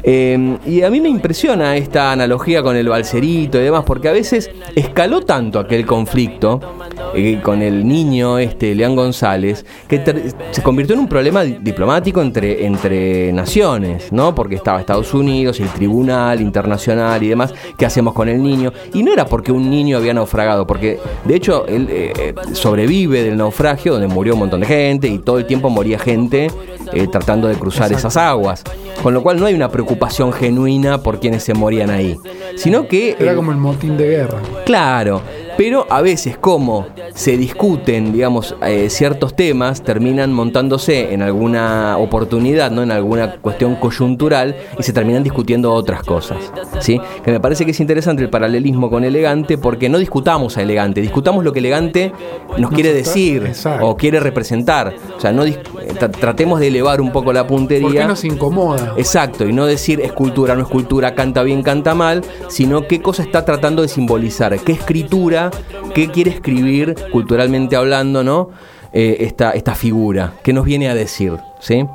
Eh, 0.02 0.58
y 0.66 0.82
a 0.82 0.90
mí 0.90 1.00
me 1.02 1.10
impresiona 1.10 1.76
esta 1.78 2.12
analogía 2.12 2.64
con 2.64 2.76
el 2.76 2.88
balserito 2.90 3.60
y 3.60 3.64
demás, 3.64 3.84
porque 3.86 4.10
a 4.10 4.12
veces 4.12 4.50
escaló 4.76 5.22
tanto 5.22 5.60
aquel 5.60 5.86
conflicto 5.86 6.60
eh, 7.16 7.40
con 7.44 7.62
el 7.62 7.88
niño 7.88 8.40
este 8.40 8.74
León 8.74 8.96
González, 8.96 9.66
que 9.88 10.02
se 10.52 10.64
convirtió 10.64 10.96
en 10.96 11.02
un 11.02 11.08
problema 11.08 11.44
di- 11.44 11.58
diplomático 11.62 12.22
entre, 12.22 12.66
entre 12.66 13.32
naciones, 13.34 14.12
¿no? 14.12 14.34
Porque 14.34 14.56
estaba 14.56 14.80
Estados 14.80 15.14
Unidos, 15.14 15.60
el 15.60 15.70
tribunal 15.70 16.42
internacional 16.42 17.22
y 17.22 17.28
demás, 17.30 17.54
¿qué 17.78 17.86
hacemos 17.86 18.14
con 18.14 18.30
el 18.30 18.42
niño? 18.42 18.74
Y 18.94 19.04
no 19.04 19.14
era 19.14 19.26
porque 19.26 19.52
un 19.52 19.70
niño 19.70 19.98
había 19.98 20.14
naufragado, 20.14 20.66
porque 20.66 21.00
de 21.26 21.36
hecho 21.36 21.66
él 21.68 21.88
eh, 21.90 22.14
eh, 22.20 22.34
sobrevive 22.54 23.24
del 23.24 23.38
naufragio 23.38 23.94
donde 23.94 24.08
murió 24.08 24.34
un 24.34 24.40
montón 24.40 24.62
de 24.62 24.66
gente 24.68 25.08
y 25.08 25.20
todo 25.20 25.38
el 25.38 25.46
tiempo 25.46 25.70
moría 25.70 26.00
gente 26.00 26.48
eh, 26.92 27.08
tratando 27.08 27.48
de 27.48 27.56
cruzar 27.56 27.92
esas 27.92 28.18
aguas. 28.18 28.63
Con 29.02 29.13
lo 29.13 29.22
cual 29.22 29.40
no 29.40 29.46
hay 29.46 29.54
una 29.54 29.70
preocupación 29.70 30.32
genuina 30.32 31.02
por 31.02 31.20
quienes 31.20 31.44
se 31.44 31.54
morían 31.54 31.90
ahí, 31.90 32.18
sino 32.56 32.88
que... 32.88 33.18
Era 33.20 33.36
como 33.36 33.52
el 33.52 33.58
motín 33.58 33.98
de 33.98 34.08
guerra. 34.08 34.40
Claro, 34.66 35.22
Pero 35.58 35.86
a 35.90 36.02
veces 36.02 36.38
como 36.38 36.88
se 37.13 37.38
discuten, 37.38 38.12
digamos, 38.12 38.56
eh, 38.66 38.90
ciertos 38.90 39.36
temas, 39.36 39.84
terminan 39.84 40.34
montándose 40.34 41.13
en 41.13 41.22
alguna 41.22 41.98
oportunidad, 41.98 42.72
¿no? 42.72 42.82
En 42.82 42.92
alguna 42.92 43.36
cuestión 43.36 43.75
coyuntural 43.75 44.56
y 44.80 44.84
se 44.84 44.94
terminan 44.94 45.24
discutiendo 45.24 45.72
otras 45.74 46.02
cosas. 46.04 46.38
¿Sí? 46.80 47.00
Que 47.24 47.32
me 47.32 47.40
parece 47.40 47.66
que 47.66 47.72
es 47.72 47.80
interesante 47.80 48.24
el 48.24 48.30
paralelismo 48.30 48.90
con 48.90 49.04
elegante 49.04 49.58
porque 49.58 49.90
no 49.90 49.98
discutamos 49.98 50.58
a 50.58 50.62
elegante, 50.62 51.02
discutamos 51.02 51.44
lo 51.44 51.54
que 51.54 51.60
elegante 51.60 52.12
nos 52.58 52.72
quiere 52.72 52.94
decir 52.94 53.52
o 53.82 53.96
quiere 53.96 54.20
representar. 54.20 54.96
O 55.16 55.20
sea, 55.20 55.32
no 55.32 55.44
tra- 55.96 56.12
tratemos 56.12 56.60
de 56.60 56.68
elevar 56.68 57.02
un 57.02 57.12
poco 57.12 57.32
la 57.34 57.46
puntería. 57.48 57.88
¿Por 57.88 57.94
qué 57.94 58.06
nos 58.06 58.24
incomoda? 58.24 58.94
Exacto, 58.98 59.46
y 59.48 59.54
no 59.54 59.66
decir 59.66 60.02
escultura, 60.02 60.56
no 60.56 60.62
escultura, 60.64 61.16
canta 61.16 61.44
bien, 61.44 61.64
canta 61.64 61.94
mal, 61.96 62.22
sino 62.50 62.88
qué 62.88 63.02
cosa 63.02 63.24
está 63.24 63.46
tratando 63.46 63.82
de 63.82 63.88
simbolizar, 63.88 64.58
qué 64.60 64.72
escritura, 64.74 65.52
qué 65.94 66.10
quiere 66.10 66.32
escribir 66.32 66.96
culturalmente 67.12 67.76
hablando, 67.76 68.24
¿no? 68.24 68.50
Eh, 68.94 69.18
esta, 69.26 69.52
esta 69.52 69.74
figura, 69.76 70.34
qué 70.44 70.54
nos 70.54 70.66
viene 70.66 70.88
a 70.90 70.94
decir, 70.96 71.34
¿sí? 71.60 71.86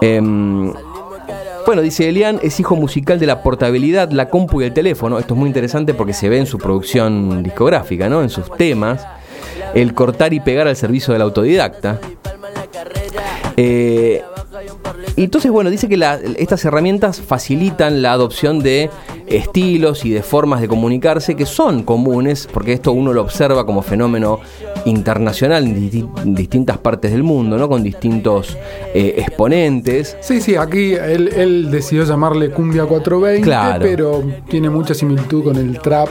Em, 0.00 0.72
bueno, 1.66 1.82
dice 1.82 2.08
Elian, 2.08 2.38
es 2.42 2.58
hijo 2.60 2.76
musical 2.76 3.18
de 3.18 3.26
la 3.26 3.42
portabilidad, 3.42 4.10
la 4.10 4.28
compu 4.28 4.62
y 4.62 4.64
el 4.64 4.72
teléfono. 4.72 5.18
Esto 5.18 5.34
es 5.34 5.40
muy 5.40 5.48
interesante 5.48 5.92
porque 5.94 6.12
se 6.12 6.28
ve 6.28 6.38
en 6.38 6.46
su 6.46 6.58
producción 6.58 7.42
discográfica, 7.42 8.08
¿no? 8.08 8.22
En 8.22 8.30
sus 8.30 8.50
temas. 8.56 9.06
El 9.74 9.92
cortar 9.92 10.32
y 10.32 10.40
pegar 10.40 10.66
al 10.66 10.76
servicio 10.76 11.12
del 11.12 11.20
autodidacta. 11.22 11.98
Eh, 13.60 14.22
y 15.16 15.24
entonces, 15.24 15.50
bueno, 15.50 15.68
dice 15.68 15.88
que 15.88 15.96
la- 15.96 16.14
estas 16.36 16.64
herramientas 16.64 17.20
facilitan 17.20 18.02
la 18.02 18.12
adopción 18.12 18.60
de 18.60 18.88
estilos 19.26 20.04
y 20.04 20.10
de 20.10 20.22
formas 20.22 20.60
de 20.60 20.68
comunicarse 20.68 21.34
que 21.34 21.44
son 21.44 21.82
comunes, 21.82 22.48
porque 22.52 22.72
esto 22.72 22.92
uno 22.92 23.12
lo 23.12 23.22
observa 23.22 23.66
como 23.66 23.82
fenómeno 23.82 24.38
internacional 24.84 25.64
en 25.64 25.90
disti- 25.90 26.34
distintas 26.34 26.78
partes 26.78 27.10
del 27.10 27.22
mundo, 27.24 27.58
¿no? 27.58 27.68
Con 27.68 27.82
distintos 27.82 28.56
eh, 28.94 29.14
exponentes. 29.18 30.16
Sí, 30.20 30.40
sí, 30.40 30.54
aquí 30.56 30.94
él, 30.94 31.28
él 31.36 31.70
decidió 31.70 32.04
llamarle 32.04 32.50
Cumbia 32.50 32.84
420, 32.86 33.42
Claro. 33.42 33.80
pero 33.82 34.22
tiene 34.48 34.70
mucha 34.70 34.94
similitud 34.94 35.42
con 35.44 35.56
el 35.56 35.80
trap. 35.80 36.08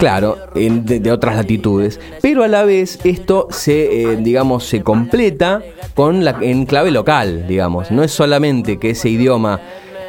Claro, 0.00 0.38
de, 0.54 1.12
otras 1.12 1.36
latitudes. 1.36 2.00
Pero 2.22 2.42
a 2.42 2.48
la 2.48 2.64
vez 2.64 2.98
esto 3.04 3.48
se, 3.50 4.02
eh, 4.02 4.16
digamos, 4.16 4.64
se 4.64 4.82
completa 4.82 5.62
con 5.94 6.24
la, 6.24 6.38
en 6.40 6.64
clave 6.64 6.90
local, 6.90 7.46
digamos. 7.46 7.90
No 7.90 8.02
es 8.02 8.10
solamente 8.10 8.78
que 8.78 8.90
ese 8.90 9.10
idioma 9.10 9.60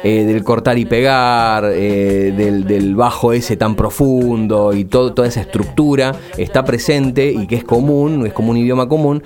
eh, 0.02 0.24
del 0.24 0.42
cortar 0.44 0.78
y 0.78 0.86
pegar, 0.86 1.66
eh, 1.66 2.32
del, 2.34 2.64
del 2.64 2.96
bajo 2.96 3.34
ese 3.34 3.58
tan 3.58 3.76
profundo 3.76 4.72
y 4.72 4.86
todo, 4.86 5.12
toda 5.12 5.28
esa 5.28 5.42
estructura 5.42 6.12
está 6.38 6.64
presente 6.64 7.30
y 7.30 7.46
que 7.46 7.56
es 7.56 7.64
común, 7.64 8.26
es 8.26 8.32
como 8.32 8.50
un 8.50 8.56
idioma 8.56 8.88
común. 8.88 9.22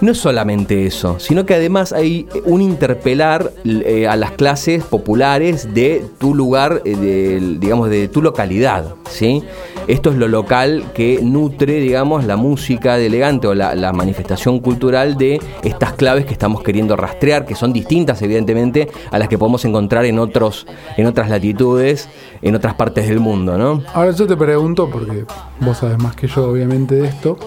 No 0.00 0.10
es 0.12 0.18
solamente 0.18 0.86
eso, 0.86 1.18
sino 1.20 1.46
que 1.46 1.54
además 1.54 1.92
hay 1.92 2.26
un 2.44 2.60
interpelar 2.60 3.52
eh, 3.64 4.06
a 4.08 4.16
las 4.16 4.32
clases 4.32 4.82
populares 4.84 5.72
de 5.72 6.04
tu 6.18 6.34
lugar, 6.34 6.82
eh, 6.84 6.96
del- 6.96 7.60
digamos, 7.60 7.88
de 7.90 8.08
tu 8.08 8.20
localidad, 8.20 8.94
¿sí? 9.08 9.42
Esto 9.86 10.10
es 10.10 10.16
lo 10.16 10.28
local 10.28 10.84
que 10.94 11.20
nutre, 11.22 11.74
digamos, 11.80 12.24
la 12.24 12.36
música 12.36 12.96
de 12.96 13.06
elegante 13.06 13.46
o 13.46 13.54
la, 13.54 13.74
la 13.74 13.92
manifestación 13.92 14.58
cultural 14.60 15.16
de 15.16 15.40
estas 15.62 15.92
claves 15.92 16.26
que 16.26 16.32
estamos 16.32 16.62
queriendo 16.62 16.96
rastrear, 16.96 17.44
que 17.46 17.54
son 17.54 17.72
distintas, 17.72 18.20
evidentemente, 18.22 18.88
a 19.10 19.18
las 19.18 19.28
que 19.28 19.38
podemos 19.38 19.64
encontrar 19.64 20.04
en, 20.06 20.18
otros, 20.18 20.66
en 20.96 21.06
otras 21.06 21.28
latitudes, 21.30 22.08
en 22.42 22.54
otras 22.56 22.74
partes 22.74 23.08
del 23.08 23.20
mundo, 23.20 23.56
¿no? 23.58 23.82
Ahora 23.94 24.10
yo 24.10 24.26
te 24.26 24.36
pregunto, 24.36 24.88
porque 24.90 25.24
vos 25.60 25.78
sabes 25.78 25.98
más 25.98 26.16
que 26.16 26.26
yo 26.26 26.48
obviamente 26.50 26.94
de 26.96 27.08
esto, 27.08 27.38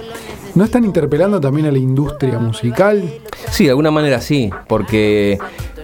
¿no 0.57 0.63
están 0.63 0.83
interpelando 0.83 1.39
también 1.39 1.67
a 1.67 1.71
la 1.71 1.77
industria 1.77 2.39
musical? 2.39 3.03
Sí, 3.51 3.65
de 3.65 3.69
alguna 3.69 3.91
manera 3.91 4.19
sí, 4.19 4.49
porque 4.67 5.37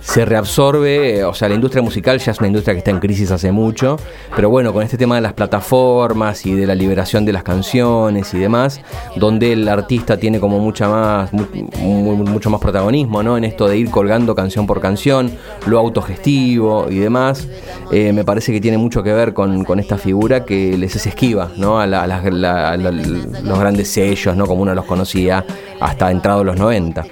se 0.06 0.26
reabsorbe, 0.26 1.20
eh, 1.20 1.24
o 1.24 1.34
sea, 1.34 1.48
la 1.48 1.56
industria 1.56 1.82
musical 1.82 2.20
ya 2.20 2.34
es 2.34 2.40
una 2.40 2.48
industria 2.48 2.74
que 2.74 2.80
está 2.80 2.92
en 2.92 3.00
crisis 3.00 3.32
hace 3.32 3.52
mucho, 3.54 3.98
pero 4.36 4.50
bueno, 4.50 4.74
con 4.74 4.84
este 4.84 4.98
tema 4.98 5.16
de 5.16 5.22
las 5.22 5.32
plataformas 5.34 6.46
y 6.46 6.54
de 6.54 6.68
la 6.68 6.76
liberación 6.76 7.24
de 7.24 7.32
las 7.32 7.44
canciones 7.44 8.34
y 8.34 8.38
demás, 8.40 8.82
donde 9.16 9.54
el 9.54 9.68
artista 9.70 10.18
tiene 10.18 10.40
como 10.42 10.60
mucha 10.60 10.90
más, 10.90 11.32
mu- 11.32 11.46
mu- 11.80 12.16
mucho 12.26 12.50
más 12.50 12.60
protagonismo, 12.60 13.24
¿no? 13.24 13.38
En 13.38 13.46
esto 13.46 13.68
de 13.68 13.78
ir 13.78 13.90
colgando 13.90 14.36
canción 14.36 14.68
por 14.68 14.82
canción, 14.82 15.32
lo 15.68 15.80
autogestivo 15.80 16.88
y 16.90 17.00
demás, 17.00 17.48
eh, 17.92 18.12
me 18.12 18.26
parece 18.26 18.52
que 18.52 18.60
tiene 18.60 18.78
mucho 18.78 19.04
que 19.04 19.14
ver 19.14 19.34
con, 19.34 19.64
esta 19.80 19.98
figura 19.98 20.44
que 20.44 20.78
les 20.78 20.96
es 20.98 21.08
esquiva, 21.08 21.50
¿no? 21.56 21.80
A 21.80 21.88
la- 21.88 22.06
los 22.08 23.60
grandes 23.60 23.88
sellos, 23.90 24.36
¿no? 24.36 24.46
Como 24.48 24.62
uno 24.64 24.76
los 24.76 24.86
conocía 24.86 25.46
hasta 25.80 26.12
entrados 26.12 26.46
los 26.46 26.58
90. 26.58 27.06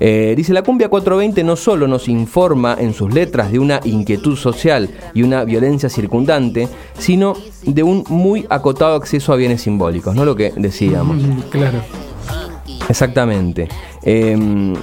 Eh, 0.00 0.34
dice, 0.36 0.52
la 0.52 0.62
cumbia 0.62 0.88
420 0.88 1.44
no 1.44 1.56
solo 1.56 1.86
nos 1.86 2.08
informa 2.08 2.76
en 2.78 2.92
sus 2.94 3.12
letras 3.12 3.52
de 3.52 3.58
una 3.58 3.80
inquietud 3.84 4.36
social 4.36 4.90
y 5.14 5.22
una 5.22 5.44
violencia 5.44 5.88
circundante, 5.88 6.68
sino 6.98 7.34
de 7.62 7.82
un 7.82 8.04
muy 8.08 8.46
acotado 8.48 8.96
acceso 8.96 9.32
a 9.32 9.36
bienes 9.36 9.62
simbólicos, 9.62 10.14
¿no? 10.14 10.24
Lo 10.24 10.36
que 10.36 10.52
decíamos. 10.56 11.16
Mm, 11.16 11.40
claro. 11.50 11.78
Exactamente. 12.88 13.68
Eh, 14.02 14.74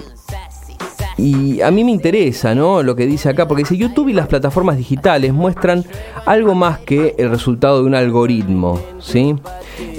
y 1.22 1.62
a 1.62 1.70
mí 1.70 1.84
me 1.84 1.92
interesa, 1.92 2.56
¿no? 2.56 2.82
Lo 2.82 2.96
que 2.96 3.06
dice 3.06 3.30
acá, 3.30 3.48
porque 3.48 3.64
dice 3.64 3.78
YouTube 3.78 4.10
y 4.10 4.14
las 4.14 4.28
plataformas 4.28 4.78
digitales 4.78 5.34
muestran 5.34 5.86
algo 6.26 6.56
más 6.56 6.80
que 6.80 7.14
el 7.20 7.30
resultado 7.30 7.82
de 7.82 7.86
un 7.86 7.94
algoritmo, 7.94 8.80
¿sí? 9.00 9.36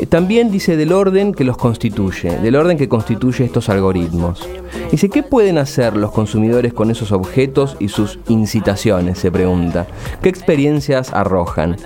Eh, 0.00 0.06
También 0.06 0.50
dice 0.50 0.76
del 0.76 0.92
orden 0.92 1.32
que 1.32 1.44
los 1.44 1.56
constituye, 1.56 2.38
del 2.40 2.56
orden 2.56 2.76
que 2.76 2.88
constituye 2.88 3.44
estos 3.44 3.68
algoritmos. 3.68 4.48
Dice, 4.90 5.08
¿qué 5.08 5.22
pueden 5.22 5.58
hacer 5.58 5.96
los 5.96 6.10
consumidores 6.10 6.72
con 6.72 6.90
esos 6.90 7.12
objetos 7.12 7.76
y 7.78 7.88
sus 7.88 8.18
incitaciones? 8.28 9.18
Se 9.18 9.30
pregunta. 9.30 9.86
¿Qué 10.22 10.28
experiencias 10.28 11.12
arrojan? 11.12 11.76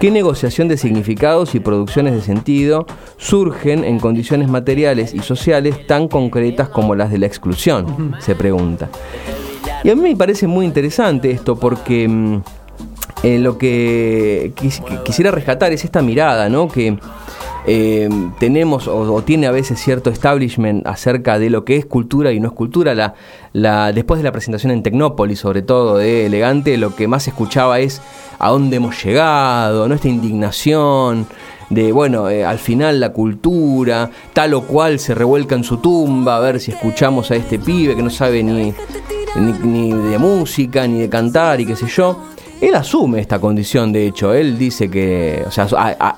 ¿Qué 0.00 0.10
negociación 0.10 0.66
de 0.68 0.78
significados 0.78 1.54
y 1.54 1.60
producciones 1.60 2.14
de 2.14 2.22
sentido 2.22 2.86
surgen 3.18 3.84
en 3.84 4.00
condiciones 4.00 4.48
materiales 4.48 5.12
y 5.12 5.18
sociales 5.20 5.86
tan 5.86 6.08
concretas 6.08 6.70
como 6.70 6.94
las 6.94 7.10
de 7.10 7.18
la 7.18 7.26
exclusión? 7.26 8.16
Se 8.18 8.34
pregunta. 8.34 8.88
Y 9.84 9.90
a 9.90 9.94
mí 9.94 10.00
me 10.02 10.16
parece 10.16 10.46
muy 10.46 10.64
interesante 10.64 11.30
esto 11.30 11.56
porque 11.56 12.08
mm, 12.08 12.42
eh, 13.24 13.38
lo 13.40 13.58
que 13.58 14.52
quis- 14.56 14.82
que 14.82 15.02
quisiera 15.04 15.30
rescatar 15.30 15.70
es 15.72 15.84
esta 15.84 16.00
mirada, 16.00 16.48
¿no? 16.48 16.66
Que 16.66 16.98
eh, 17.66 18.08
tenemos 18.38 18.88
o, 18.88 19.14
o 19.14 19.22
tiene 19.22 19.46
a 19.46 19.50
veces 19.50 19.80
cierto 19.80 20.10
establishment 20.10 20.86
acerca 20.86 21.38
de 21.38 21.50
lo 21.50 21.64
que 21.64 21.76
es 21.76 21.86
cultura 21.86 22.32
y 22.32 22.40
no 22.40 22.48
es 22.48 22.54
cultura. 22.54 22.94
La, 22.94 23.14
la, 23.52 23.92
después 23.92 24.18
de 24.18 24.24
la 24.24 24.32
presentación 24.32 24.72
en 24.72 24.82
Tecnópolis, 24.82 25.40
sobre 25.40 25.62
todo 25.62 25.98
de 25.98 26.26
Elegante, 26.26 26.76
lo 26.76 26.94
que 26.94 27.08
más 27.08 27.26
escuchaba 27.28 27.80
es 27.80 28.00
a 28.38 28.50
dónde 28.50 28.76
hemos 28.76 29.02
llegado, 29.04 29.86
¿no? 29.88 29.94
esta 29.94 30.08
indignación 30.08 31.26
de, 31.68 31.92
bueno, 31.92 32.28
eh, 32.28 32.44
al 32.44 32.58
final 32.58 32.98
la 32.98 33.12
cultura, 33.12 34.10
tal 34.32 34.54
o 34.54 34.62
cual 34.62 34.98
se 34.98 35.14
revuelca 35.14 35.54
en 35.54 35.64
su 35.64 35.76
tumba, 35.78 36.36
a 36.36 36.40
ver 36.40 36.60
si 36.60 36.72
escuchamos 36.72 37.30
a 37.30 37.36
este 37.36 37.58
pibe 37.58 37.94
que 37.94 38.02
no 38.02 38.10
sabe 38.10 38.42
ni, 38.42 38.74
ni, 39.36 39.52
ni 39.62 39.92
de 39.92 40.18
música, 40.18 40.86
ni 40.86 40.98
de 41.00 41.08
cantar 41.08 41.60
y 41.60 41.66
qué 41.66 41.76
sé 41.76 41.86
yo. 41.86 42.24
Él 42.60 42.74
asume 42.74 43.20
esta 43.20 43.38
condición, 43.38 43.90
de 43.90 44.06
hecho, 44.06 44.34
él 44.34 44.58
dice 44.58 44.90
que, 44.90 45.42
o 45.46 45.50
sea, 45.50 45.64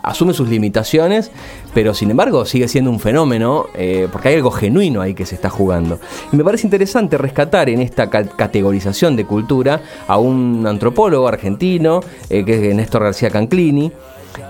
asume 0.02 0.32
sus 0.34 0.49
limitaciones, 0.49 1.30
pero 1.72 1.94
sin 1.94 2.11
embargo 2.11 2.44
sigue 2.46 2.66
siendo 2.66 2.90
un 2.90 2.99
fenómeno, 2.99 3.66
eh, 3.76 4.08
porque 4.11 4.30
hay 4.30 4.34
algo 4.34 4.50
genuino 4.50 5.00
ahí 5.00 5.14
que 5.14 5.25
se 5.25 5.37
está 5.37 5.50
jugando. 5.50 6.00
Y 6.32 6.37
me 6.37 6.42
parece 6.42 6.66
interesante 6.66 7.16
rescatar 7.16 7.68
en 7.68 7.80
esta 7.80 8.11
ca- 8.11 8.25
categorización 8.25 9.14
de 9.14 9.25
cultura 9.25 9.82
a 10.08 10.18
un 10.18 10.66
antropólogo 10.66 11.28
argentino, 11.28 12.00
eh, 12.28 12.44
que 12.44 12.70
es 12.70 12.75
Néstor 12.75 13.04
García 13.04 13.30
Canclini, 13.30 13.92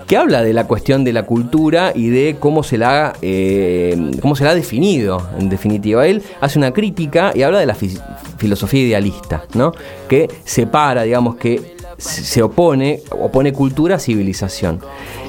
que 0.07 0.17
habla 0.17 0.41
de 0.41 0.53
la 0.53 0.65
cuestión 0.65 1.03
de 1.03 1.13
la 1.13 1.23
cultura 1.23 1.91
y 1.93 2.09
de 2.09 2.37
cómo 2.39 2.63
se 2.63 2.77
la 2.77 3.13
eh, 3.21 4.11
cómo 4.21 4.35
se 4.35 4.45
la 4.45 4.51
ha 4.51 4.55
definido 4.55 5.21
en 5.37 5.49
definitiva. 5.49 6.07
Él 6.07 6.23
hace 6.41 6.57
una 6.57 6.71
crítica 6.71 7.33
y 7.35 7.43
habla 7.43 7.59
de 7.59 7.65
la 7.65 7.75
fi- 7.75 7.97
filosofía 8.37 8.81
idealista 8.81 9.43
no 9.55 9.73
que 10.07 10.29
separa 10.45 11.03
digamos 11.03 11.35
que 11.35 11.73
se 12.03 12.43
opone 12.43 13.01
opone 13.11 13.53
cultura 13.53 13.95
a 13.95 13.99
civilización. 13.99 14.79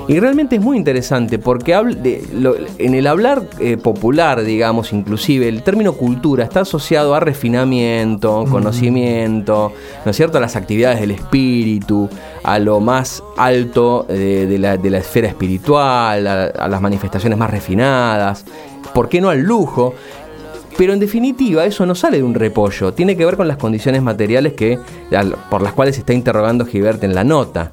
Y 0.07 0.21
realmente 0.21 0.57
es 0.57 0.63
muy 0.63 0.77
interesante 0.77 1.39
porque 1.39 1.73
en 1.73 2.95
el 2.95 3.07
hablar 3.07 3.49
eh, 3.59 3.79
popular 3.79 4.43
digamos 4.43 4.93
inclusive 4.93 5.49
el 5.49 5.63
término 5.63 5.95
cultura 5.95 6.45
está 6.45 6.61
asociado 6.61 7.15
a 7.15 7.21
refinamiento 7.21 8.45
conocimiento 8.51 9.73
no 10.05 10.11
es 10.11 10.17
cierto 10.17 10.37
a 10.37 10.43
las 10.43 10.57
actividades 10.57 11.01
del 11.01 11.13
espíritu 11.13 12.11
a 12.43 12.59
lo 12.59 12.81
más 12.81 13.23
alto 13.39 14.05
de, 14.07 14.59
la, 14.59 14.77
de 14.77 14.91
la 14.91 14.99
esfera 14.99 15.29
espiritual, 15.29 16.27
a, 16.27 16.45
a 16.45 16.69
las 16.69 16.81
manifestaciones 16.83 17.39
más 17.39 17.51
refinadas, 17.51 18.45
¿por 18.93 19.09
qué 19.09 19.21
no 19.21 19.31
al 19.31 19.41
lujo? 19.41 19.95
Pero 20.77 20.93
en 20.93 20.99
definitiva 20.99 21.65
eso 21.65 21.87
no 21.87 21.95
sale 21.95 22.17
de 22.19 22.23
un 22.25 22.35
repollo, 22.35 22.93
tiene 22.93 23.17
que 23.17 23.25
ver 23.25 23.37
con 23.37 23.47
las 23.47 23.59
condiciones 23.59 24.03
materiales 24.03 24.55
que, 24.55 24.79
por 25.51 25.63
las 25.63 25.73
cuales 25.73 25.99
está 25.99 26.13
interrogando 26.13 26.67
Gilbert 26.67 27.05
en 27.05 27.15
la 27.15 27.23
nota. 27.23 27.73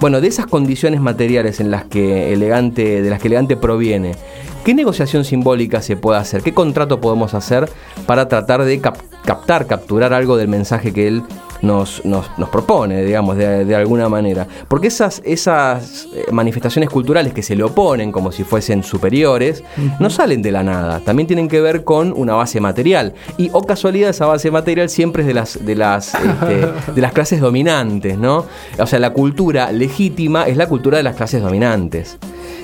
Bueno, 0.00 0.20
de 0.20 0.26
esas 0.28 0.46
condiciones 0.46 1.00
materiales 1.00 1.60
en 1.60 1.70
las 1.70 1.84
que 1.84 2.32
elegante, 2.32 3.00
de 3.02 3.08
las 3.10 3.20
que 3.20 3.28
elegante 3.28 3.56
proviene, 3.56 4.16
¿qué 4.64 4.74
negociación 4.74 5.24
simbólica 5.24 5.80
se 5.80 5.96
puede 5.96 6.18
hacer? 6.18 6.42
¿Qué 6.42 6.52
contrato 6.52 7.00
podemos 7.00 7.34
hacer 7.34 7.68
para 8.06 8.28
tratar 8.28 8.64
de 8.64 8.80
cap- 8.80 8.98
captar, 9.24 9.66
capturar 9.66 10.12
algo 10.12 10.36
del 10.36 10.48
mensaje 10.48 10.92
que 10.92 11.06
él 11.06 11.22
nos, 11.64 12.04
nos, 12.04 12.30
nos 12.38 12.48
propone, 12.48 13.04
digamos, 13.04 13.36
de, 13.36 13.64
de 13.64 13.74
alguna 13.74 14.08
manera? 14.08 14.46
Porque 14.68 14.88
esas, 14.88 15.22
esas 15.24 16.06
eh, 16.14 16.26
manifestaciones 16.30 16.90
culturales 16.90 17.32
que 17.32 17.42
se 17.42 17.56
le 17.56 17.62
oponen 17.62 18.12
como 18.12 18.32
si 18.32 18.44
fuesen 18.44 18.82
superiores, 18.82 19.64
no 19.98 20.10
salen 20.10 20.42
de 20.42 20.52
la 20.52 20.62
nada, 20.62 21.00
también 21.00 21.26
tienen 21.26 21.48
que 21.48 21.60
ver 21.60 21.84
con 21.84 22.12
una 22.16 22.34
base 22.34 22.60
material. 22.60 23.14
Y, 23.36 23.50
o 23.52 23.62
casualidad, 23.62 24.10
esa 24.10 24.26
base 24.26 24.50
material 24.50 24.88
siempre 24.88 25.22
es 25.22 25.26
de 25.26 25.34
las, 25.34 25.64
de 25.64 25.74
las, 25.74 26.14
este, 26.14 26.92
de 26.92 27.00
las 27.00 27.12
clases 27.12 27.40
dominantes, 27.40 28.18
¿no? 28.18 28.46
O 28.78 28.86
sea, 28.86 28.98
la 28.98 29.10
cultura 29.10 29.72
legítima 29.72 30.46
es 30.46 30.56
la 30.56 30.68
cultura 30.68 30.98
de 30.98 31.02
las 31.02 31.16
clases 31.16 31.42
dominantes, 31.42 32.18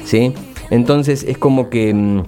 ¿sí? 0.04 0.35
Entonces 0.71 1.25
es 1.25 1.38
como 1.38 1.71
que... 1.71 2.25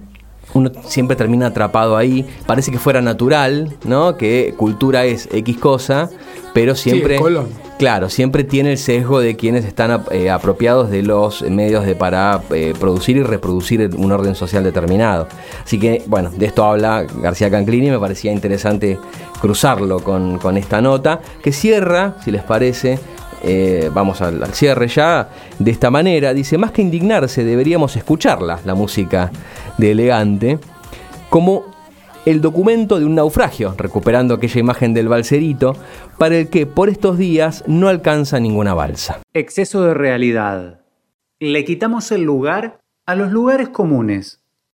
uno 0.54 0.70
siempre 0.86 1.16
termina 1.16 1.48
atrapado 1.48 1.96
ahí. 1.96 2.26
Parece 2.46 2.70
que 2.70 2.78
fuera 2.78 3.00
natural, 3.00 3.76
¿no? 3.84 4.16
Que 4.16 4.54
cultura 4.56 5.04
es 5.04 5.28
X 5.32 5.56
cosa, 5.58 6.10
pero 6.54 6.74
siempre. 6.74 7.16
Colón. 7.16 7.48
Claro, 7.78 8.10
siempre 8.10 8.44
tiene 8.44 8.72
el 8.72 8.78
sesgo 8.78 9.18
de 9.18 9.34
quienes 9.34 9.64
están 9.64 10.04
eh, 10.12 10.30
apropiados 10.30 10.88
de 10.88 11.02
los 11.02 11.42
medios 11.42 11.84
de 11.84 11.96
para 11.96 12.40
eh, 12.50 12.74
producir 12.78 13.16
y 13.16 13.24
reproducir 13.24 13.90
un 13.96 14.12
orden 14.12 14.36
social 14.36 14.62
determinado. 14.62 15.26
Así 15.64 15.80
que, 15.80 16.00
bueno, 16.06 16.30
de 16.30 16.46
esto 16.46 16.64
habla 16.64 17.02
García 17.02 17.50
Canclini, 17.50 17.90
me 17.90 17.98
parecía 17.98 18.30
interesante 18.30 19.00
cruzarlo 19.40 19.98
con, 19.98 20.38
con 20.38 20.56
esta 20.56 20.80
nota, 20.80 21.20
que 21.42 21.50
cierra, 21.50 22.14
si 22.22 22.30
les 22.30 22.44
parece, 22.44 23.00
eh, 23.42 23.90
vamos 23.92 24.20
al, 24.20 24.42
al 24.42 24.54
cierre 24.54 24.88
ya, 24.88 25.28
de 25.58 25.70
esta 25.70 25.90
manera, 25.90 26.32
dice, 26.32 26.58
más 26.58 26.72
que 26.72 26.82
indignarse, 26.82 27.44
deberíamos 27.44 27.96
escucharla, 27.96 28.60
la 28.64 28.74
música 28.74 29.30
de 29.78 29.92
Elegante, 29.92 30.58
como 31.28 31.64
el 32.24 32.40
documento 32.40 32.98
de 32.98 33.04
un 33.04 33.14
naufragio, 33.16 33.74
recuperando 33.76 34.34
aquella 34.34 34.60
imagen 34.60 34.94
del 34.94 35.08
balserito, 35.08 35.74
para 36.18 36.36
el 36.36 36.48
que 36.48 36.66
por 36.66 36.88
estos 36.88 37.18
días 37.18 37.64
no 37.66 37.88
alcanza 37.88 38.38
ninguna 38.38 38.74
balsa. 38.74 39.20
Exceso 39.34 39.82
de 39.82 39.94
realidad. 39.94 40.80
Le 41.40 41.64
quitamos 41.64 42.12
el 42.12 42.22
lugar 42.22 42.80
a 43.06 43.16
los 43.16 43.32
lugares 43.32 43.70
comunes. 43.70 44.41